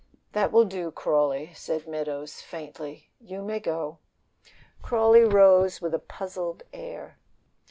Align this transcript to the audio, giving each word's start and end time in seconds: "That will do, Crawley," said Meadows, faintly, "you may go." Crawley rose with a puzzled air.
"That 0.31 0.51
will 0.51 0.65
do, 0.65 0.89
Crawley," 0.89 1.51
said 1.53 1.87
Meadows, 1.87 2.41
faintly, 2.41 3.11
"you 3.19 3.43
may 3.43 3.59
go." 3.59 3.99
Crawley 4.81 5.21
rose 5.25 5.79
with 5.79 5.93
a 5.93 5.99
puzzled 5.99 6.63
air. 6.73 7.19